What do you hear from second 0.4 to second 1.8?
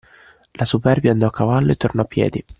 La superbia andò a cavallo e